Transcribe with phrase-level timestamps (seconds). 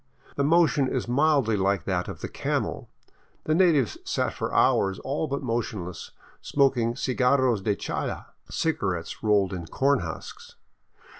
[0.35, 2.89] The motion is mildly like that of the camel.
[3.43, 6.09] The natives sat for hours all but motionless,
[6.41, 10.55] smoking cigarros de chala, cigarettes rolled in corn husks.